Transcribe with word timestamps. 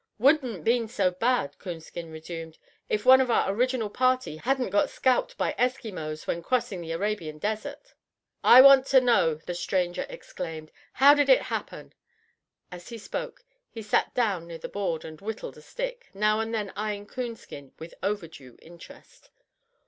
"Wouldn't 0.17 0.63
been 0.63 0.87
so 0.87 1.11
bad," 1.11 1.59
Coonskin 1.59 2.09
resumed, 2.09 2.57
"If 2.89 3.05
one 3.05 3.21
of 3.21 3.29
our 3.29 3.51
original 3.51 3.91
party 3.91 4.37
hadn't 4.37 4.71
got 4.71 4.89
scalped 4.89 5.37
by 5.37 5.53
Esquimaux 5.59 6.15
when 6.25 6.41
crossing 6.41 6.81
the 6.81 6.91
Arabian 6.91 7.37
Desert." 7.37 7.93
"I 8.43 8.61
want 8.61 8.87
ter 8.87 8.99
know!" 8.99 9.35
the 9.35 9.53
stranger 9.53 10.07
exclaimed. 10.09 10.71
"How 10.93 11.13
did 11.13 11.29
it 11.29 11.43
happen?" 11.53 11.93
As 12.71 12.89
he 12.89 12.97
spoke, 12.97 13.43
he 13.69 13.83
sat 13.83 14.11
down 14.15 14.47
near 14.47 14.57
the 14.57 14.67
board 14.67 15.05
and 15.05 15.21
whittled 15.21 15.55
a 15.55 15.61
stick, 15.61 16.09
now 16.15 16.39
and 16.39 16.51
then 16.51 16.73
eyeing 16.75 17.05
Coonskin 17.05 17.73
with 17.77 17.93
overdue 18.01 18.57
interest. 18.59 19.29